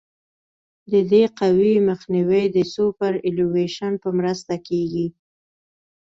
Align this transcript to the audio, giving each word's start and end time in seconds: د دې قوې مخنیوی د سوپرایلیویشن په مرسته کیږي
د 0.91 0.93
دې 1.11 1.23
قوې 1.39 1.73
مخنیوی 1.89 2.43
د 2.55 2.57
سوپرایلیویشن 2.73 3.91
په 4.03 4.09
مرسته 4.19 4.53
کیږي 4.67 5.07